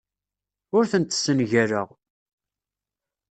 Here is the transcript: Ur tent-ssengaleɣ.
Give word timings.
Ur 0.77 0.83
tent-ssengaleɣ. 0.91 1.87